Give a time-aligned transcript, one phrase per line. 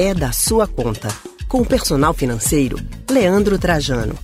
[0.00, 1.08] é da sua conta.
[1.48, 2.76] Com o personal financeiro,
[3.10, 4.16] Leandro Trajano.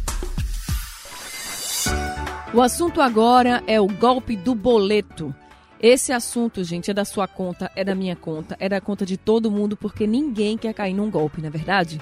[2.54, 5.34] O assunto agora é o golpe do boleto.
[5.80, 9.16] Esse assunto, gente, é da sua conta, é da minha conta, é da conta de
[9.16, 12.00] todo mundo, porque ninguém quer cair num golpe, não é verdade?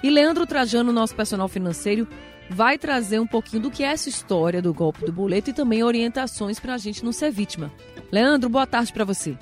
[0.00, 2.06] E Leandro Trajano, nosso personal financeiro,
[2.48, 5.82] vai trazer um pouquinho do que é essa história do golpe do boleto e também
[5.82, 7.72] orientações para a gente não ser vítima.
[8.12, 9.36] Leandro, boa tarde para você.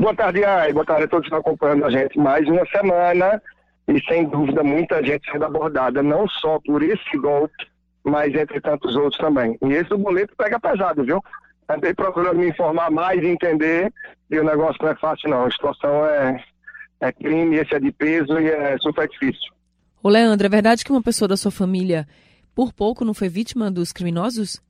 [0.00, 0.72] Boa tarde, Ai.
[0.72, 2.18] Boa tarde a todos que estão acompanhando a gente.
[2.18, 3.40] Mais uma semana
[3.86, 7.66] e, sem dúvida, muita gente sendo abordada, não só por esse golpe,
[8.02, 9.58] mas entre tantos outros também.
[9.62, 11.22] E esse do boleto pega pesado, viu?
[11.68, 13.92] Andei procurando me informar mais entender,
[14.30, 15.44] e o negócio não é fácil, não.
[15.44, 16.42] A situação é,
[17.00, 19.52] é crime, esse é de peso e é super difícil.
[20.02, 22.08] Ô, Leandro, é verdade que uma pessoa da sua família
[22.54, 24.62] por pouco não foi vítima dos criminosos?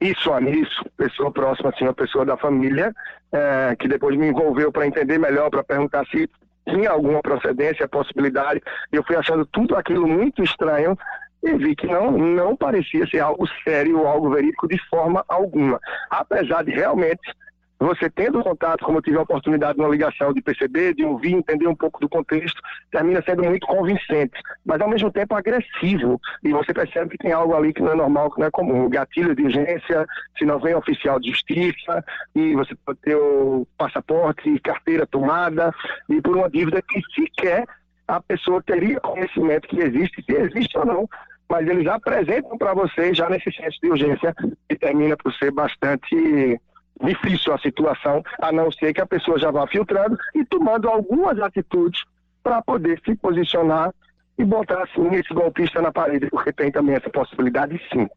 [0.00, 0.84] Isso, isso.
[0.96, 2.94] Pessoa próxima, assim, uma pessoa da família,
[3.32, 6.30] é, que depois me envolveu para entender melhor, para perguntar se
[6.68, 8.62] tinha alguma procedência, possibilidade.
[8.92, 10.96] Eu fui achando tudo aquilo muito estranho
[11.42, 15.80] e vi que não, não parecia ser algo sério ou algo verídico de forma alguma.
[16.10, 17.32] Apesar de realmente
[17.78, 21.68] você tendo contato, como eu tive a oportunidade na ligação de perceber, de ouvir, entender
[21.68, 26.20] um pouco do contexto, termina sendo muito convincente, mas ao mesmo tempo agressivo.
[26.42, 28.88] E você percebe que tem algo ali que não é normal, que não é comum.
[28.88, 30.06] Gatilho de urgência,
[30.36, 35.72] se não vem oficial de justiça, e você pode ter o passaporte e carteira tomada,
[36.08, 37.64] e por uma dívida que sequer
[38.08, 41.08] a pessoa teria conhecimento que existe, se existe ou não,
[41.48, 44.34] mas eles apresentam para você já nesse senso de urgência,
[44.68, 46.60] que termina por ser bastante
[47.04, 51.38] difícil a situação, a não ser que a pessoa já vá filtrando e tomando algumas
[51.40, 52.02] atitudes
[52.42, 53.92] para poder se posicionar
[54.38, 58.08] e botar assim esse golpista na parede, porque tem também essa possibilidade sim.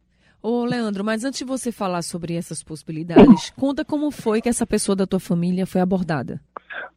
[0.42, 4.66] Ô, Leandro, mas antes de você falar sobre essas possibilidades, conta como foi que essa
[4.66, 6.40] pessoa da tua família foi abordada.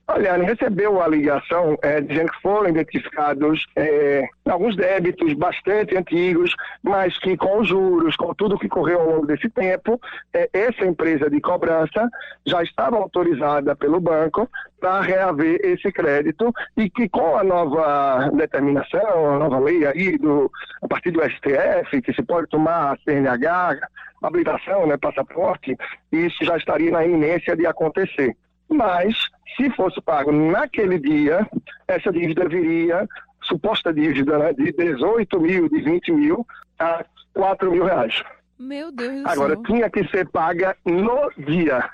[0.07, 7.17] Olha, recebeu a ligação é, dizendo que foram identificados é, alguns débitos bastante antigos, mas
[7.17, 9.99] que com juros, com tudo que correu ao longo desse tempo,
[10.31, 12.07] é, essa empresa de cobrança
[12.45, 14.47] já estava autorizada pelo banco
[14.79, 20.51] para reaver esse crédito e que com a nova determinação, a nova lei aí do,
[20.83, 23.79] a partir do STF, que se pode tomar CNH,
[24.21, 25.75] habilitação, né, passaporte,
[26.11, 28.35] isso já estaria na iminência de acontecer.
[28.69, 29.15] Mas,
[29.55, 31.47] se fosse pago naquele dia,
[31.87, 33.07] essa dívida viria,
[33.43, 36.47] suposta dívida né, de 18 mil, de 20 mil,
[36.79, 38.23] a 4 mil reais.
[38.57, 39.63] Meu Deus do Agora, céu.
[39.63, 41.89] tinha que ser paga no dia.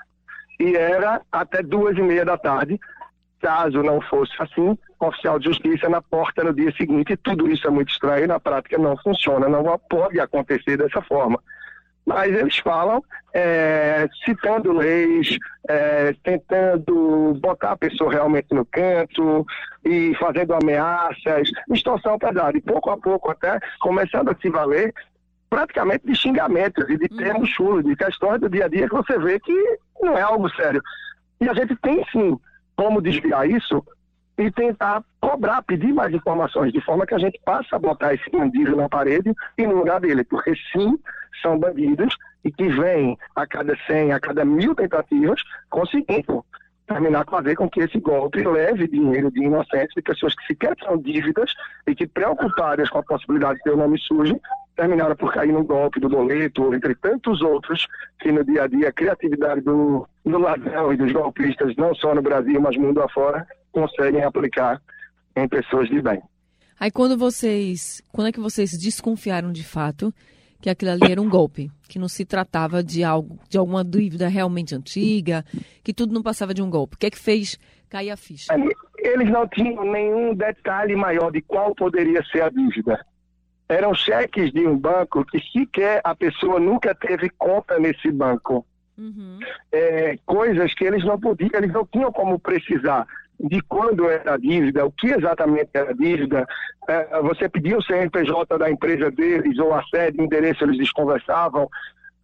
[0.58, 2.80] E era até duas e meia da tarde.
[3.40, 7.16] Caso não fosse assim, oficial de justiça na porta no dia seguinte.
[7.16, 11.42] Tudo isso é muito estranho, na prática não funciona, não pode acontecer dessa forma
[12.04, 13.02] mas eles falam
[13.32, 15.36] é, citando leis,
[15.68, 19.46] é, tentando botar a pessoa realmente no canto
[19.84, 22.56] e fazendo ameaças, extorsão pesada.
[22.56, 24.92] E pouco a pouco até começando a se valer
[25.48, 27.18] praticamente de xingamentos e de uhum.
[27.18, 30.48] termos chulos, de questões do dia a dia que você vê que não é algo
[30.50, 30.82] sério.
[31.40, 32.38] E a gente tem sim
[32.74, 33.84] como desviar isso
[34.42, 38.28] e tentar cobrar, pedir mais informações, de forma que a gente passe a botar esse
[38.30, 40.98] bandido na parede e no lugar dele, porque sim,
[41.40, 46.44] são bandidos e que vêm a cada 100, a cada mil tentativas, conseguindo
[46.88, 50.98] terminar fazer com que esse golpe leve dinheiro de inocentes, de pessoas que sequer são
[50.98, 51.52] dívidas
[51.86, 54.38] e que preocupadas com a possibilidade de ter o nome sujo,
[54.74, 57.86] terminaram por cair no golpe do boleto, entre tantos outros,
[58.18, 62.12] que no dia a dia a criatividade do, do ladrão e dos golpistas, não só
[62.12, 64.80] no Brasil, mas mundo afora, conseguem aplicar
[65.34, 66.22] em pessoas de bem.
[66.78, 70.12] Aí quando vocês, quando é que vocês desconfiaram de fato
[70.60, 74.28] que aquilo ali era um golpe, que não se tratava de algo, de alguma dívida
[74.28, 75.44] realmente antiga,
[75.82, 76.94] que tudo não passava de um golpe?
[76.94, 78.52] O que é que fez cair a ficha?
[78.98, 83.04] Eles não tinham nenhum detalhe maior de qual poderia ser a dívida.
[83.68, 88.64] Eram cheques de um banco que sequer a pessoa nunca teve conta nesse banco.
[88.96, 89.38] Uhum.
[89.72, 93.06] É, coisas que eles não podiam, eles não tinham como precisar
[93.42, 96.46] de quando era a dívida, o que exatamente era a dívida,
[96.88, 101.68] é, você pedia o CNPJ da empresa deles ou a sede, o endereço, eles desconversavam.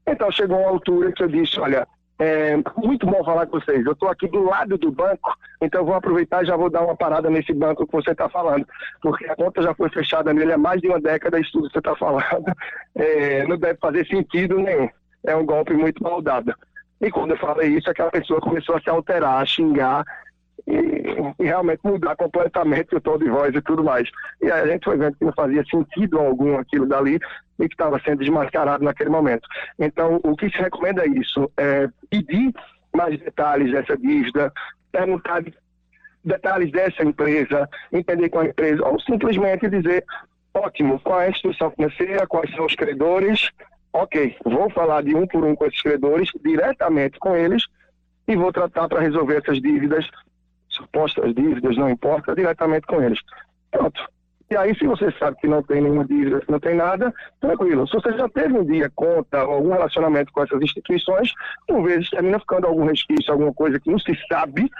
[0.07, 1.87] Então chegou uma altura que eu disse, olha,
[2.21, 3.85] é muito bom falar com vocês.
[3.85, 6.97] Eu estou aqui do lado do banco, então vou aproveitar e já vou dar uma
[6.97, 8.67] parada nesse banco que você está falando,
[9.01, 11.73] porque a conta já foi fechada nele há mais de uma década, isso tudo que
[11.75, 12.53] você está falando
[12.95, 14.89] é, não deve fazer sentido nenhum.
[15.25, 16.55] É um golpe muito mal dado.
[17.01, 20.05] E quando eu falei isso, aquela pessoa começou a se alterar, a xingar,
[20.69, 24.09] e, e, realmente mudar completamente o tom de voz e tudo mais.
[24.41, 27.19] E aí a gente foi vendo que não fazia sentido algum aquilo dali
[27.59, 29.49] e que estava sendo desmascarado naquele momento.
[29.79, 32.53] Então, o que se recomenda é isso, é pedir
[32.95, 34.53] mais detalhes dessa dívida,
[34.93, 35.43] perguntar
[36.25, 40.05] detalhes dessa empresa, entender com a empresa, ou simplesmente dizer,
[40.53, 43.51] ótimo, qual é a instituição financeira, quais são os credores,
[43.93, 47.65] ok, vou falar de um por um com esses credores, diretamente com eles,
[48.27, 50.07] e vou tratar para resolver essas dívidas,
[50.79, 53.21] supostas dívidas, não importa, diretamente com eles.
[53.71, 54.01] Pronto.
[54.51, 57.87] E aí, se você sabe que não tem nenhuma dívida, não tem nada, tranquilo.
[57.87, 61.35] Se você já teve um dia conta algum relacionamento com essas instituições,
[61.67, 64.71] por vezes termina ficando algum resquício, alguma coisa que não se sabe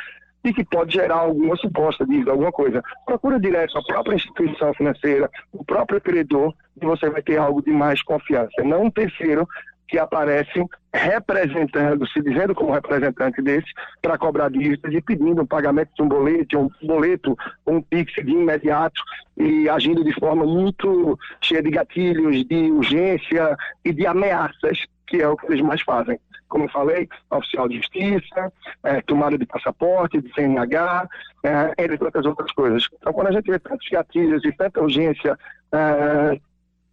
[0.43, 2.83] e que pode gerar alguma suposta dívida, alguma coisa.
[3.05, 7.71] Procura direto a própria instituição financeira, o próprio credor, e você vai ter algo de
[7.71, 8.63] mais confiança.
[8.65, 9.47] Não um terceiro
[9.89, 13.69] que aparece representando, se dizendo como representante desse,
[14.03, 17.37] para cobrar dívidas e pedindo um pagamento de um boleto, um boleto,
[17.67, 19.01] um PIX de imediato
[19.37, 25.29] e agindo de forma muito cheia de gatilhos, de urgência e de ameaças, que é
[25.29, 26.21] o que eles mais fazem.
[26.49, 28.53] Como eu falei, oficial de justiça,
[28.83, 31.09] é, tomada de passaporte, de CNH,
[31.45, 32.87] é, entre tantas outras coisas.
[32.95, 35.39] Então, quando a gente vê tantos gatilhos e tanta urgência,
[35.73, 36.41] é,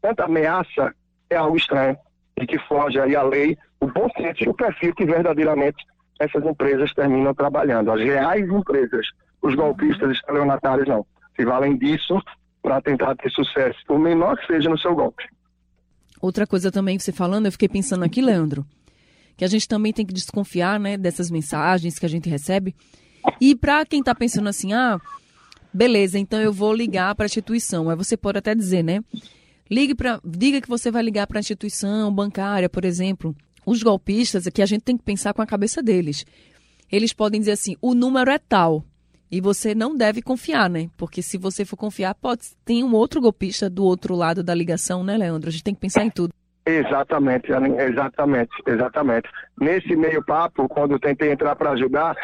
[0.01, 0.93] tanta ameaça,
[1.29, 1.97] é algo estranho
[2.39, 5.83] e que foge aí a lei, o bom senso e o perfil que verdadeiramente
[6.19, 7.91] essas empresas terminam trabalhando.
[7.91, 9.05] As reais empresas,
[9.41, 11.05] os golpistas estelionatários não.
[11.35, 12.21] Se valem disso
[12.61, 15.23] para tentar ter sucesso, o menor que seja no seu golpe.
[16.21, 18.65] Outra coisa também que você falando, eu fiquei pensando aqui, Leandro,
[19.37, 22.75] que a gente também tem que desconfiar, né, dessas mensagens que a gente recebe.
[23.39, 24.99] E para quem está pensando assim, ah,
[25.73, 27.89] beleza, então eu vou ligar para a instituição.
[27.89, 29.03] Aí você pode até dizer, né,
[29.69, 33.35] Ligue para, diga que você vai ligar para a instituição bancária, por exemplo.
[33.65, 36.23] Os golpistas, aqui a gente tem que pensar com a cabeça deles.
[36.91, 38.83] Eles podem dizer assim: o número é tal.
[39.31, 40.87] E você não deve confiar, né?
[40.95, 45.03] Porque se você for confiar, pode tem um outro golpista do outro lado da ligação,
[45.03, 45.49] né, Leandro?
[45.49, 46.31] A gente tem que pensar em tudo.
[46.63, 49.29] Exatamente, exatamente, exatamente.
[49.59, 52.15] Nesse meio papo, quando tentei entrar para ajudar,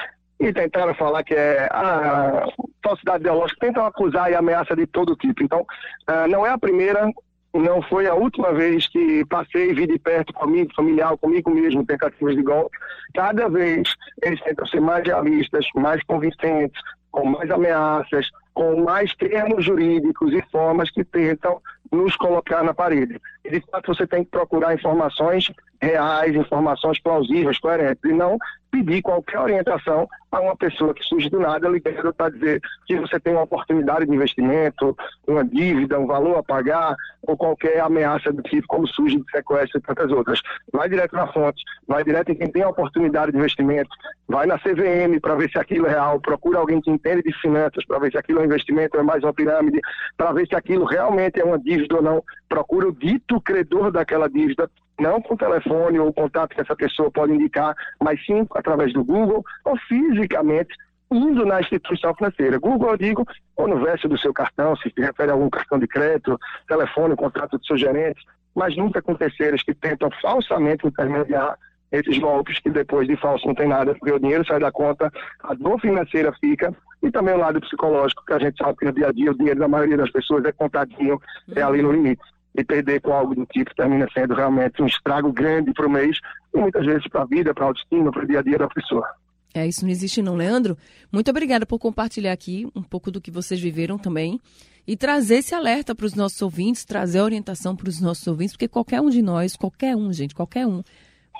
[0.41, 2.47] e tentaram falar que é a
[2.83, 5.43] falsidade ideológica, tentam acusar e ameaça de todo tipo.
[5.43, 7.07] Então, uh, não é a primeira
[7.53, 12.35] não foi a última vez que passei vi de perto comigo, familiar, comigo mesmo, tentativas
[12.35, 12.77] de golpe.
[13.13, 13.93] Cada vez
[14.23, 16.81] eles tentam ser mais realistas, mais convincentes,
[17.11, 21.61] com mais ameaças, com mais termos jurídicos e formas que tentam
[21.91, 23.19] nos colocar na parede.
[23.43, 25.51] E, de fato, você tem que procurar informações
[25.81, 28.37] reais, informações plausíveis, coerentes, e não
[28.71, 33.19] pedir qualquer orientação a uma pessoa que surge do nada ligando para dizer que você
[33.19, 34.97] tem uma oportunidade de investimento,
[35.27, 39.79] uma dívida, um valor a pagar, ou qualquer ameaça do tipo, como surge de sequestro
[39.79, 40.41] e tantas outras.
[40.71, 43.89] Vai direto na fonte, vai direto em quem tem a oportunidade de investimento,
[44.27, 47.85] vai na CVM para ver se aquilo é real, procura alguém que entende de finanças
[47.85, 49.81] para ver se aquilo é um investimento é mais uma pirâmide,
[50.15, 52.23] para ver se aquilo realmente é uma dívida ou não.
[52.47, 54.69] Procura o dito credor daquela dívida,
[55.01, 59.43] não com telefone ou contato que essa pessoa pode indicar, mas sim através do Google
[59.65, 60.73] ou fisicamente
[61.11, 62.57] indo na instituição financeira.
[62.57, 63.25] Google, eu digo,
[63.57, 67.57] ou no verso do seu cartão, se refere a algum cartão de crédito, telefone, contato
[67.57, 68.23] do seu gerente,
[68.55, 71.57] mas nunca com terceiros que tentam falsamente intermediar
[71.91, 75.11] esses golpes que depois de falso não tem nada, porque o dinheiro sai da conta,
[75.43, 78.93] a dor financeira fica, e também o lado psicológico, que a gente sabe que no
[78.93, 81.19] dia a dia o dinheiro da maioria das pessoas é contadinho,
[81.53, 82.21] é ali no limite
[82.55, 86.17] e perder com algo do tipo termina sendo realmente um estrago grande para o mês
[86.53, 88.67] e muitas vezes para a vida, para a autoestima, para o dia a dia da
[88.67, 89.07] pessoa.
[89.53, 90.77] É, isso não existe não, Leandro.
[91.11, 94.39] Muito obrigada por compartilhar aqui um pouco do que vocês viveram também
[94.87, 98.53] e trazer esse alerta para os nossos ouvintes, trazer a orientação para os nossos ouvintes,
[98.53, 100.81] porque qualquer um de nós, qualquer um, gente, qualquer um,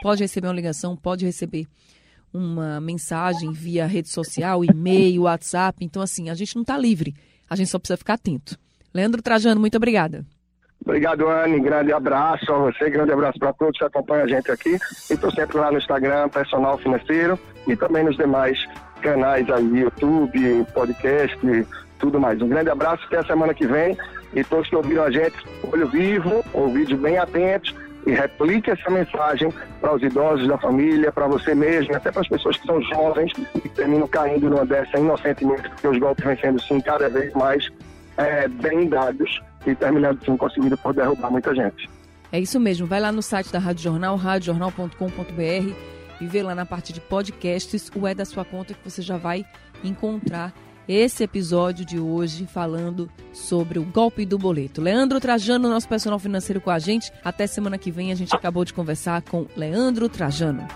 [0.01, 1.67] pode receber uma ligação, pode receber
[2.33, 5.83] uma mensagem via rede social, e-mail, WhatsApp.
[5.83, 7.15] Então, assim, a gente não está livre,
[7.49, 8.57] a gente só precisa ficar atento.
[8.93, 10.25] Leandro Trajano, muito obrigada.
[10.83, 11.59] Obrigado, Anne.
[11.59, 14.77] Grande abraço a você, grande abraço para todos que acompanham a gente aqui.
[15.09, 18.67] E estou sempre lá no Instagram, Personal Financeiro, e também nos demais
[19.01, 21.37] canais aí, YouTube, podcast,
[21.99, 22.41] tudo mais.
[22.41, 23.97] Um grande abraço, até a semana que vem.
[24.33, 25.35] E todos que ouviram a gente,
[25.71, 27.75] olho vivo, ouvidos bem atentos,
[28.07, 32.27] e replique essa mensagem para os idosos da família, para você mesmo, até para as
[32.27, 33.31] pessoas que são jovens
[33.63, 37.69] e terminam caindo numa dessa inocentemente, porque os golpes vêm sendo, sim, cada vez mais
[38.17, 39.41] é, bem dados
[39.75, 41.89] terminando assim conseguindo por derrubar muita gente.
[42.31, 42.87] É isso mesmo.
[42.87, 45.73] Vai lá no site da Rádio Jornal, radiojornal.com.br
[46.21, 49.17] e vê lá na parte de podcasts o É da Sua Conta que você já
[49.17, 49.45] vai
[49.83, 50.53] encontrar
[50.87, 54.81] esse episódio de hoje falando sobre o golpe do boleto.
[54.81, 57.11] Leandro Trajano, nosso personal financeiro com a gente.
[57.23, 60.67] Até semana que vem a gente acabou de conversar com Leandro Trajano.